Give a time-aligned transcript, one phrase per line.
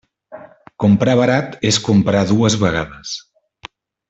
[0.83, 3.15] Comprar barat és comprar dues vegades.